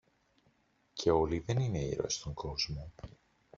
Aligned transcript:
Και 0.93 1.11
όλοι 1.11 1.39
δεν 1.39 1.57
είναι 1.57 1.79
ήρωες 1.83 2.13
στον 2.13 2.33
κόσμο. 2.33 2.91